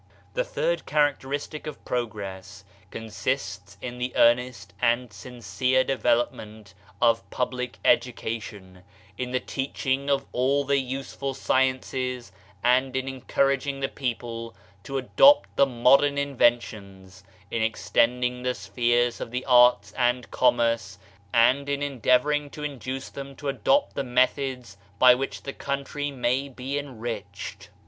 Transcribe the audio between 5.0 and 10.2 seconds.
sincere development of public edu cation, in the teaching